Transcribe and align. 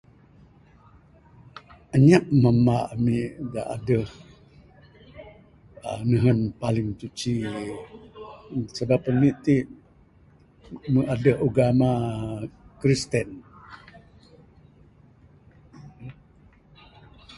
Anyap 1.95 2.25
mamba 2.41 2.75
ami 2.93 3.17
da 3.53 3.61
adeh 3.75 4.09
nehen 6.09 6.39
paling 6.61 6.89
suci...sabab 6.99 9.01
ami 9.11 9.29
ti 9.43 9.55
mbuh 10.91 11.07
adeh 11.13 11.37
ugama 11.47 11.89
Kristen. 12.81 13.29